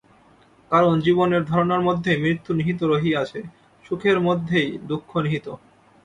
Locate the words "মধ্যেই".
1.81-2.21, 4.27-4.69